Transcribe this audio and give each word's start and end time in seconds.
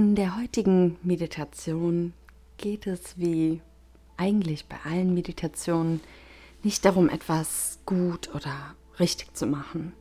In 0.00 0.14
der 0.14 0.40
heutigen 0.40 0.96
Meditation 1.02 2.14
geht 2.56 2.86
es 2.86 3.18
wie 3.18 3.60
eigentlich 4.16 4.64
bei 4.64 4.76
allen 4.82 5.12
Meditationen 5.12 6.00
nicht 6.62 6.86
darum, 6.86 7.10
etwas 7.10 7.80
gut 7.84 8.34
oder 8.34 8.54
richtig 8.98 9.36
zu 9.36 9.46
machen. 9.46 9.92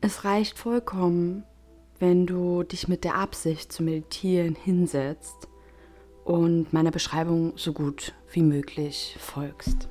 Es 0.00 0.24
reicht 0.24 0.56
vollkommen, 0.56 1.42
wenn 1.98 2.28
du 2.28 2.62
dich 2.62 2.86
mit 2.86 3.02
der 3.02 3.16
Absicht 3.16 3.72
zu 3.72 3.82
meditieren 3.82 4.54
hinsetzt 4.54 5.48
und 6.24 6.72
meiner 6.72 6.92
Beschreibung 6.92 7.54
so 7.56 7.72
gut 7.72 8.14
wie 8.30 8.42
möglich 8.42 9.16
folgst. 9.18 9.88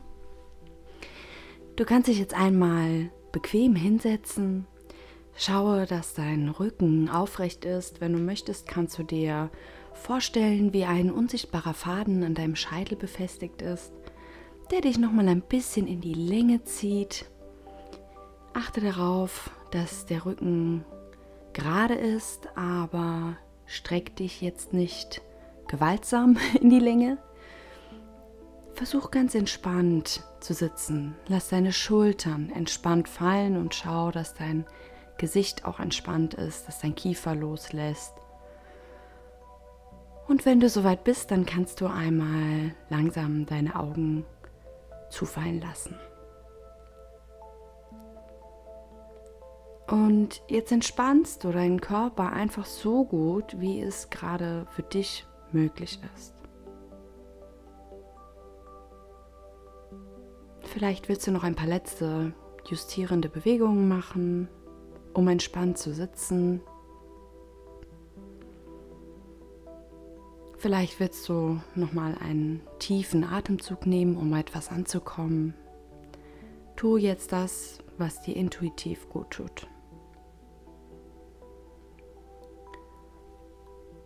Du 1.76 1.84
kannst 1.84 2.08
dich 2.08 2.18
jetzt 2.18 2.34
einmal 2.34 3.10
bequem 3.34 3.76
hinsetzen 3.76 4.68
Schaue, 5.40 5.86
dass 5.86 6.16
dein 6.16 6.50
Rücken 6.50 7.10
aufrecht 7.10 7.64
ist. 7.64 8.02
Wenn 8.02 8.14
du 8.14 8.18
möchtest, 8.18 8.68
kannst 8.68 8.98
du 8.98 9.04
dir 9.04 9.52
vorstellen, 9.94 10.74
wie 10.74 10.86
ein 10.86 11.12
unsichtbarer 11.12 11.76
Faden 11.76 12.24
an 12.24 12.34
deinem 12.34 12.56
Scheitel 12.56 12.98
befestigt 12.98 13.62
ist, 13.62 13.92
der 14.72 14.82
dich 14.82 14.98
nochmal 14.98 15.28
ein 15.28 15.42
bisschen 15.42 15.86
in 15.86 16.02
die 16.02 16.16
Länge 16.16 16.64
zieht. 16.64 17.26
Achte 18.56 18.82
darauf, 18.82 19.52
dass 19.70 20.08
der 20.08 20.26
Rücken 20.26 20.84
gerade 21.54 21.94
ist, 21.94 22.50
aber 22.58 23.38
streck 23.68 24.16
dich 24.16 24.42
jetzt 24.42 24.74
nicht 24.74 25.22
gewaltsam 25.68 26.38
in 26.60 26.72
die 26.72 26.80
Länge. 26.80 27.20
Versuch 28.74 29.12
ganz 29.12 29.36
entspannt 29.36 30.24
zu 30.40 30.56
sitzen. 30.56 31.16
Lass 31.28 31.50
deine 31.50 31.74
Schultern 31.74 32.50
entspannt 32.50 33.08
fallen 33.08 33.56
und 33.56 33.76
schau, 33.76 34.10
dass 34.10 34.34
dein 34.34 34.66
Gesicht 35.18 35.66
auch 35.66 35.80
entspannt 35.80 36.34
ist, 36.34 36.68
dass 36.68 36.80
dein 36.80 36.96
Kiefer 36.96 37.36
loslässt. 37.36 38.14
Und 40.28 40.46
wenn 40.46 40.60
du 40.60 40.70
soweit 40.70 41.04
bist, 41.04 41.32
dann 41.32 41.46
kannst 41.46 41.80
du 41.82 41.88
einmal 41.88 42.76
langsam 42.90 43.46
deine 43.46 43.76
Augen 43.76 44.26
zufallen 45.10 45.62
lassen. 45.62 45.96
Und 49.88 50.42
jetzt 50.50 50.74
entspannst 50.74 51.46
du 51.46 51.52
deinen 51.52 51.80
Körper 51.80 52.34
einfach 52.34 52.66
so 52.66 53.06
gut, 53.06 53.60
wie 53.60 53.82
es 53.82 54.10
gerade 54.10 54.68
für 54.72 54.84
dich 54.84 55.26
möglich 55.54 56.00
ist. 56.16 56.34
Vielleicht 60.60 61.08
willst 61.08 61.26
du 61.26 61.32
noch 61.32 61.44
ein 61.44 61.56
paar 61.56 61.68
letzte 61.68 62.34
justierende 62.66 63.30
Bewegungen 63.30 63.88
machen 63.88 64.50
um 65.18 65.28
entspannt 65.30 65.80
zu 65.80 65.96
sitzen. 65.96 66.62
Vielleicht 70.60 71.00
willst 71.00 71.28
du 71.28 71.60
noch 71.74 71.92
mal 71.92 72.16
einen 72.20 72.62
tiefen 72.78 73.24
Atemzug 73.24 73.88
nehmen, 73.88 74.16
um 74.16 74.32
etwas 74.36 74.70
anzukommen. 74.70 75.56
Tu 76.76 76.98
jetzt 76.98 77.32
das, 77.32 77.80
was 77.98 78.22
dir 78.22 78.36
intuitiv 78.36 79.10
gut 79.10 79.32
tut. 79.32 79.68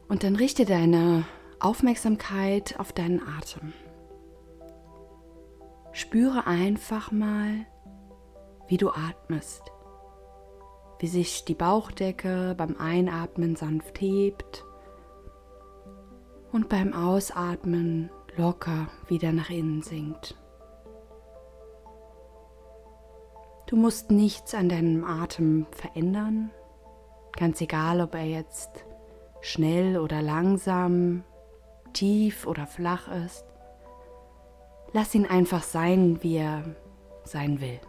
Und 0.08 0.24
dann 0.24 0.38
richte 0.38 0.64
deine 0.64 1.26
Aufmerksamkeit 1.60 2.80
auf 2.80 2.94
deinen 2.94 3.22
Atem. 3.22 3.74
Spüre 5.92 6.48
einfach 6.48 7.12
mal, 7.12 7.66
wie 8.70 8.78
du 8.78 8.92
atmest 8.92 9.71
wie 11.02 11.08
sich 11.08 11.46
die 11.46 11.56
Bauchdecke 11.56 12.54
beim 12.56 12.78
Einatmen 12.78 13.56
sanft 13.56 14.00
hebt 14.00 14.64
und 16.52 16.70
beim 16.70 16.94
Ausatmen 16.94 18.12
locker 18.38 18.88
wieder 19.08 19.32
nach 19.32 19.50
innen 19.50 19.82
sinkt. 19.82 20.38
Du 23.66 23.78
musst 23.78 24.12
nichts 24.12 24.54
an 24.54 24.70
deinem 24.70 25.04
Atem 25.04 25.66
verändern, 25.72 26.52
ganz 27.36 27.60
egal, 27.62 28.00
ob 28.00 28.14
er 28.14 28.26
jetzt 28.26 28.86
schnell 29.42 29.98
oder 29.98 30.22
langsam, 30.22 31.24
tief 31.94 32.46
oder 32.46 32.68
flach 32.68 33.08
ist. 33.26 33.46
Lass 34.94 35.16
ihn 35.16 35.26
einfach 35.26 35.64
sein, 35.64 36.22
wie 36.22 36.36
er 36.36 36.64
sein 37.24 37.60
will. 37.60 37.80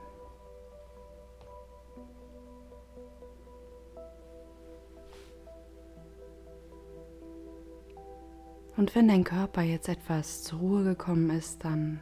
Und 8.82 8.96
wenn 8.96 9.06
dein 9.06 9.22
Körper 9.22 9.62
jetzt 9.62 9.88
etwas 9.88 10.42
zur 10.42 10.58
Ruhe 10.58 10.82
gekommen 10.82 11.30
ist, 11.30 11.64
dann 11.64 12.00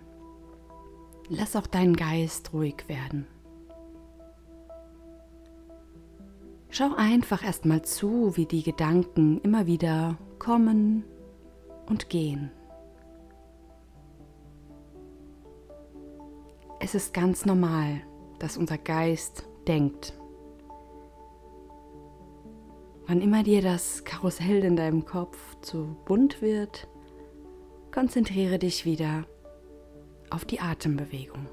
lass 1.29 1.55
auch 1.55 1.67
deinen 1.67 1.95
Geist 1.95 2.55
ruhig 2.55 2.89
werden. 2.89 3.27
Schau 6.71 6.95
einfach 6.97 7.45
erstmal 7.45 7.83
zu, 7.83 8.35
wie 8.39 8.47
die 8.47 8.63
Gedanken 8.63 9.43
immer 9.43 9.67
wieder 9.67 10.17
kommen 10.39 11.05
und 11.87 12.09
gehen. 12.09 12.51
Es 16.79 16.95
ist 16.95 17.13
ganz 17.13 17.45
normal, 17.45 18.01
dass 18.39 18.57
unser 18.57 18.79
Geist 18.79 19.47
denkt. 19.69 20.19
Wann 23.11 23.23
immer 23.23 23.43
dir 23.43 23.61
das 23.61 24.05
Karussell 24.05 24.63
in 24.63 24.77
deinem 24.77 25.05
Kopf 25.05 25.37
zu 25.63 25.97
bunt 26.05 26.41
wird, 26.43 26.87
konzentriere 27.91 28.61
dich 28.61 28.85
wieder 28.85 29.27
auf 30.31 30.45
die 30.45 30.61
Atembewegung. 30.61 31.49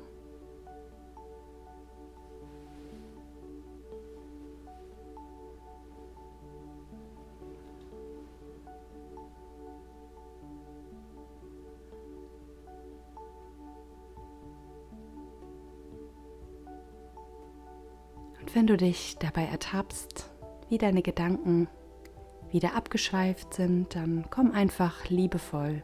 Und 18.39 18.53
wenn 18.53 18.67
du 18.67 18.77
dich 18.77 19.17
dabei 19.17 19.45
ertappst, 19.45 20.36
wie 20.69 20.77
deine 20.77 21.01
Gedanken 21.01 21.67
wieder 22.51 22.75
abgeschweift 22.75 23.53
sind, 23.53 23.95
dann 23.95 24.25
komm 24.29 24.51
einfach 24.51 25.09
liebevoll 25.09 25.83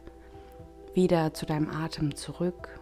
wieder 0.94 1.34
zu 1.34 1.44
deinem 1.46 1.68
Atem 1.70 2.14
zurück. 2.14 2.80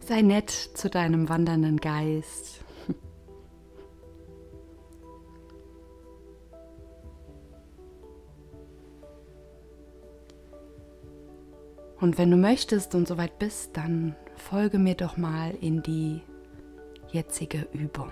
Sei 0.00 0.22
nett 0.22 0.50
zu 0.50 0.90
deinem 0.90 1.28
wandernden 1.28 1.76
Geist. 1.78 2.64
Und 12.00 12.16
wenn 12.18 12.30
du 12.30 12.36
möchtest 12.36 12.94
und 12.94 13.06
soweit 13.06 13.38
bist, 13.38 13.76
dann 13.76 14.16
folge 14.36 14.78
mir 14.78 14.94
doch 14.94 15.16
mal 15.16 15.54
in 15.60 15.82
die 15.82 16.22
jetzige 17.10 17.66
Übung. 17.72 18.10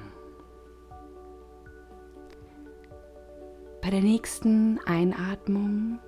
Bei 3.86 3.92
der 3.92 4.02
nächsten 4.02 4.80
Einatmung 4.84 6.00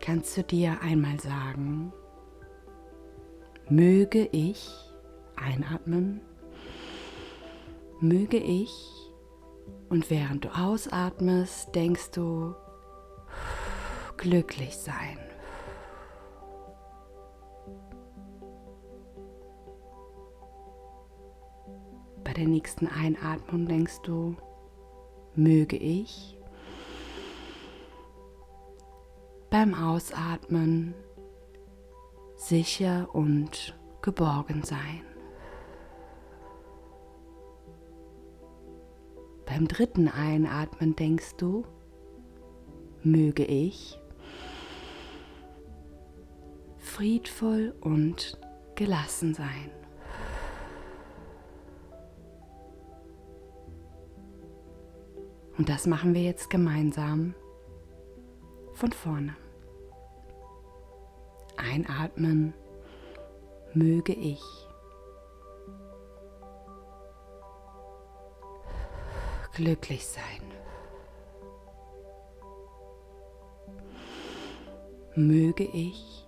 kannst 0.00 0.36
du 0.36 0.44
dir 0.44 0.80
einmal 0.80 1.18
sagen, 1.18 1.92
möge 3.68 4.28
ich 4.30 4.70
einatmen, 5.34 6.20
möge 7.98 8.36
ich 8.36 8.70
und 9.88 10.08
während 10.08 10.44
du 10.44 10.56
ausatmest, 10.56 11.74
denkst 11.74 12.12
du 12.12 12.54
glücklich 14.16 14.76
sein. 14.76 15.18
Bei 22.22 22.32
der 22.32 22.46
nächsten 22.46 22.86
Einatmung 22.86 23.66
denkst 23.66 24.00
du, 24.04 24.36
möge 25.34 25.76
ich. 25.76 26.38
Beim 29.52 29.74
Ausatmen 29.74 30.94
sicher 32.36 33.14
und 33.14 33.78
geborgen 34.00 34.62
sein. 34.62 35.02
Beim 39.44 39.68
dritten 39.68 40.08
Einatmen 40.08 40.96
denkst 40.96 41.36
du, 41.36 41.66
möge 43.02 43.44
ich 43.44 44.00
friedvoll 46.78 47.74
und 47.82 48.40
gelassen 48.74 49.34
sein. 49.34 49.70
Und 55.58 55.68
das 55.68 55.86
machen 55.86 56.14
wir 56.14 56.22
jetzt 56.22 56.48
gemeinsam 56.48 57.34
von 58.72 58.92
vorne. 58.92 59.36
Einatmen, 61.70 62.54
möge 63.74 64.12
ich. 64.12 64.42
Glücklich 69.54 70.06
sein. 70.06 70.42
Möge 75.14 75.64
ich 75.64 76.26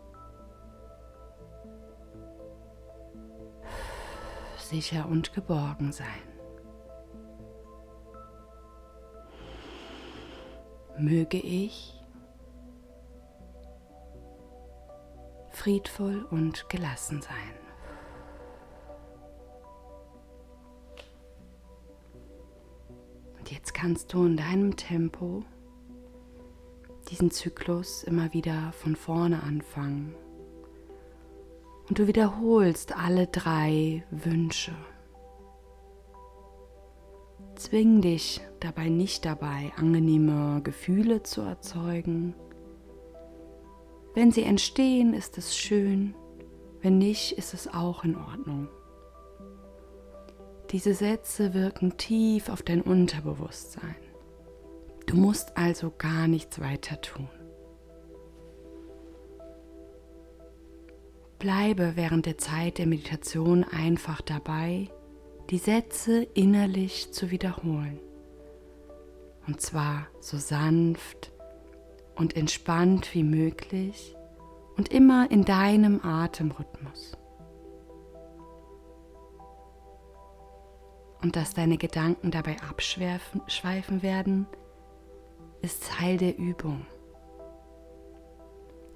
sicher 4.59 5.09
und 5.09 5.33
geborgen 5.33 5.93
sein. 5.93 6.35
möge 10.99 11.39
ich 11.39 11.94
friedvoll 15.65 16.27
und 16.31 16.69
gelassen 16.69 17.23
sein. 17.23 17.55
Und 23.39 23.51
jetzt 23.51 23.73
kannst 23.73 24.13
du 24.13 24.27
in 24.27 24.37
deinem 24.37 24.77
Tempo 24.77 25.43
diesen 27.09 27.31
Zyklus 27.31 28.03
immer 28.03 28.35
wieder 28.35 28.73
von 28.73 28.95
vorne 28.95 29.43
anfangen. 29.43 30.15
Und 31.89 31.99
du 31.99 32.07
wiederholst 32.09 32.95
alle 32.95 33.27
drei 33.27 34.05
Wünsche. 34.11 34.75
Zwing 37.55 38.03
dich 38.03 38.43
dabei 38.61 38.91
nicht 38.91 39.25
dabei, 39.25 39.73
angenehme 39.79 40.61
Gefühle 40.63 41.23
zu 41.23 41.41
erzeugen. 41.41 42.35
Wenn 44.15 44.31
sie 44.31 44.45
entstehen, 44.45 45.13
ist 45.13 45.39
es 45.39 45.57
schön, 45.57 46.15
wenn 46.81 46.99
nicht, 46.99 47.33
ist 47.33 47.53
es 47.53 47.67
auch 47.67 48.05
in 48.05 48.17
Ordnung. 48.17 48.69
Diese 50.71 50.95
Sätze 50.95 51.53
wirken 51.53 51.97
tief 51.97 52.49
auf 52.49 52.63
dein 52.63 52.81
Unterbewusstsein. 52.81 53.97
Du 55.07 55.17
musst 55.17 55.57
also 55.57 55.93
gar 55.97 56.29
nichts 56.29 56.61
weiter 56.61 57.01
tun. 57.01 57.29
Bleibe 61.39 61.93
während 61.97 62.27
der 62.27 62.39
Zeit 62.39 62.79
der 62.79 62.87
Meditation 62.87 63.65
einfach 63.65 64.21
dabei 64.21 64.89
die 65.51 65.59
Sätze 65.59 66.23
innerlich 66.35 67.13
zu 67.13 67.31
wiederholen. 67.31 67.99
Und 69.47 69.61
zwar 69.61 70.07
so 70.21 70.39
sanft 70.39 71.34
und 72.17 72.37
entspannt 72.37 73.15
wie 73.15 73.23
möglich 73.23 74.15
und 74.77 74.93
immer 74.93 75.31
in 75.31 75.45
deinem 75.45 76.01
Atemrhythmus. 76.03 77.17
Und 81.23 81.37
dass 81.37 81.55
deine 81.55 81.79
Gedanken 81.79 82.31
dabei 82.31 82.57
abschweifen 82.69 84.03
werden, 84.03 84.47
ist 85.63 85.89
Teil 85.89 86.19
der 86.19 86.37
Übung. 86.37 86.87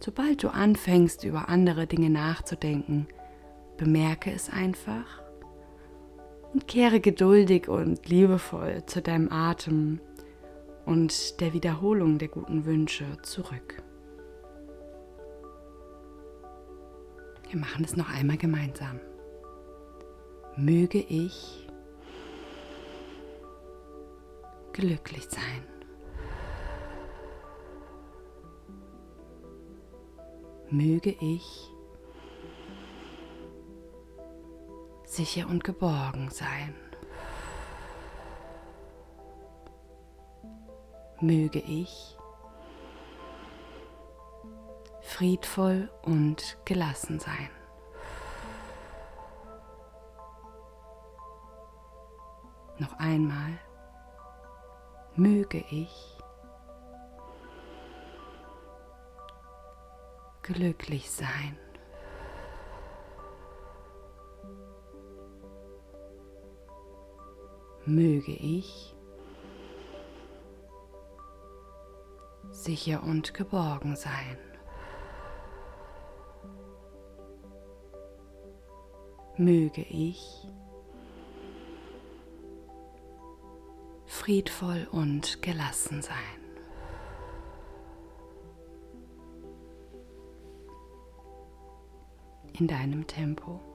Sobald 0.01 0.43
du 0.43 0.49
anfängst, 0.49 1.25
über 1.25 1.49
andere 1.49 1.87
Dinge 1.87 2.11
nachzudenken, 2.11 3.09
bemerke 3.79 4.31
es 4.31 4.51
einfach 4.51 5.23
und 6.53 6.69
kehre 6.69 7.01
geduldig 7.01 7.69
und 7.69 8.09
liebevoll 8.09 8.85
zu 8.87 9.03
deinem 9.03 9.33
Atem 9.33 10.01
und 10.89 11.43
der 11.43 11.53
Wiederholung 11.53 12.17
der 12.17 12.29
guten 12.29 12.65
Wünsche 12.65 13.05
zurück. 13.21 13.83
Wir 17.51 17.61
machen 17.61 17.85
es 17.85 17.95
noch 17.95 18.09
einmal 18.09 18.39
gemeinsam. 18.39 18.99
Möge 20.57 20.99
ich 21.01 21.69
glücklich 24.73 25.25
sein. 25.29 25.63
Möge 30.71 31.15
ich 31.21 31.71
sicher 35.05 35.49
und 35.51 35.65
geborgen 35.65 36.31
sein. 36.31 36.88
Möge 41.21 41.59
ich 41.59 42.17
friedvoll 45.03 45.91
und 46.03 46.59
gelassen 46.65 47.19
sein. 47.19 47.51
Noch 52.79 52.99
einmal 52.99 53.59
möge 55.17 55.65
ich 55.71 56.19
glücklich 60.43 61.11
sein. 61.11 61.59
möge 67.89 68.33
ich 68.33 68.95
sicher 72.69 73.03
und 73.03 73.33
geborgen 73.33 73.97
sein. 73.97 74.37
Möge 79.39 79.81
ich 79.81 80.47
friedvoll 84.05 84.87
und 84.93 85.41
gelassen 85.41 86.03
sein. 86.03 86.15
In 92.53 92.67
deinem 92.67 93.07
Tempo. 93.07 93.68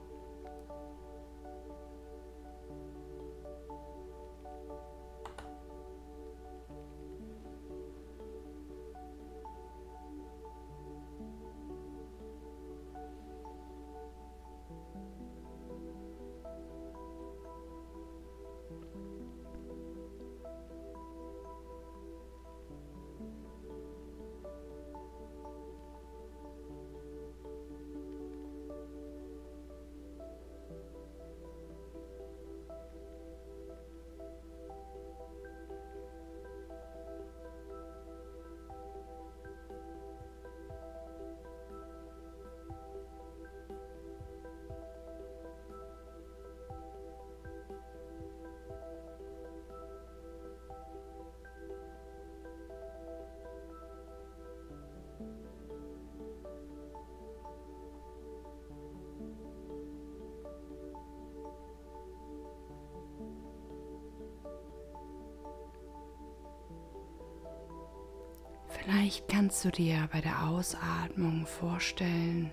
Vielleicht 68.84 69.28
kannst 69.28 69.64
du 69.64 69.70
dir 69.70 70.10
bei 70.12 70.20
der 70.20 70.46
Ausatmung 70.46 71.46
vorstellen, 71.46 72.52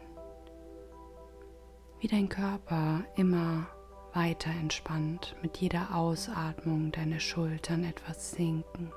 wie 1.99 2.07
dein 2.07 2.29
Körper 2.29 3.03
immer 3.17 3.67
weiter 4.13 4.49
entspannt, 4.49 5.35
mit 5.41 5.57
jeder 5.57 5.93
Ausatmung 5.93 6.93
deine 6.93 7.19
Schultern 7.19 7.83
etwas 7.83 8.31
sinken. 8.31 8.93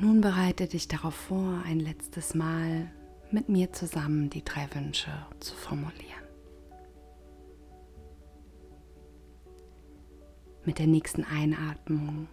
Nun 0.00 0.22
bereite 0.22 0.66
dich 0.66 0.88
darauf 0.88 1.14
vor, 1.14 1.62
ein 1.66 1.78
letztes 1.78 2.34
Mal 2.34 2.90
mit 3.30 3.50
mir 3.50 3.70
zusammen 3.74 4.30
die 4.30 4.42
drei 4.42 4.66
Wünsche 4.74 5.10
zu 5.40 5.54
formulieren. 5.54 6.24
Mit 10.64 10.78
der 10.78 10.86
nächsten 10.86 11.22
Einatmung 11.24 12.28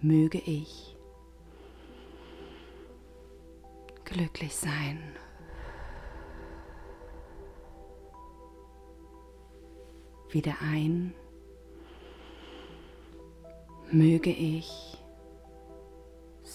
möge 0.00 0.38
ich 0.38 0.96
glücklich 4.06 4.56
sein. 4.56 4.98
Wieder 10.30 10.54
ein. 10.62 11.12
Möge 13.90 14.30
ich 14.30 15.01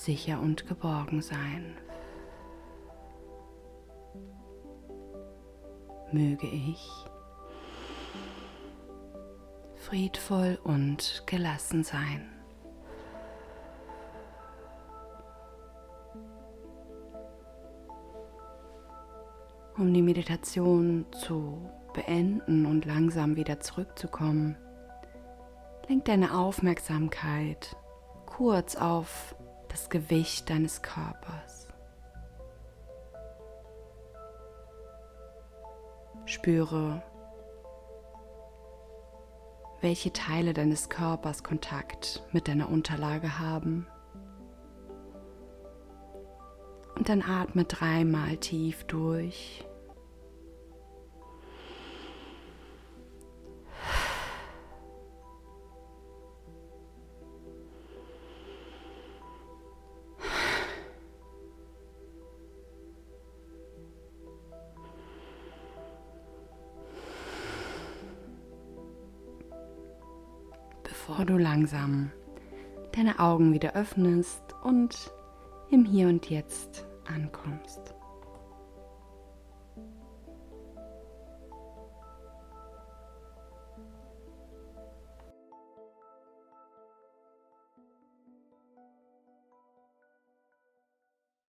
sicher 0.04 0.40
und 0.40 0.68
geborgen 0.68 1.22
sein. 1.22 1.78
Möge 6.12 6.48
ich 6.48 6.90
friedvoll 9.76 10.60
und 10.64 11.24
gelassen 11.26 11.84
sein. 11.84 12.30
Um 19.78 19.94
die 19.94 20.02
Meditation 20.02 21.06
zu 21.12 21.70
beenden 21.94 22.66
und 22.66 22.86
langsam 22.86 23.36
wieder 23.36 23.60
zurückzukommen, 23.60 24.58
lenk 25.88 26.06
deine 26.06 26.38
Aufmerksamkeit 26.38 27.76
kurz 28.26 28.76
auf 28.76 29.36
das 29.68 29.90
Gewicht 29.90 30.50
deines 30.50 30.82
Körpers. 30.82 31.68
Spüre, 36.26 37.02
welche 39.82 40.12
Teile 40.12 40.54
deines 40.54 40.90
Körpers 40.90 41.44
Kontakt 41.44 42.24
mit 42.32 42.48
deiner 42.48 42.70
Unterlage 42.70 43.40
haben. 43.40 43.88
Und 46.96 47.10
dann 47.10 47.22
atme 47.22 47.64
dreimal 47.64 48.38
tief 48.38 48.84
durch. 48.86 49.67
Bevor 71.08 71.24
du 71.24 71.38
langsam 71.38 72.12
deine 72.94 73.20
Augen 73.20 73.54
wieder 73.54 73.76
öffnest 73.76 74.44
und 74.64 75.12
im 75.70 75.86
Hier 75.86 76.10
und 76.10 76.30
Jetzt 76.30 76.86
ankommst. 77.06 77.97